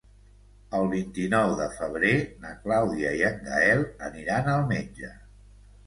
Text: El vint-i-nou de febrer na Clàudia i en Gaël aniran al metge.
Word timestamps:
El 0.77 0.87
vint-i-nou 0.93 1.53
de 1.59 1.67
febrer 1.75 2.15
na 2.47 2.55
Clàudia 2.65 3.13
i 3.21 3.25
en 3.31 3.39
Gaël 3.47 3.87
aniran 4.11 4.55
al 4.59 4.71
metge. 4.77 5.17